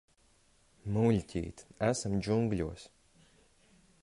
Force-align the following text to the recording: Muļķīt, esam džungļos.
Muļķīt, 0.95 1.63
esam 1.91 2.19
džungļos. 2.29 2.91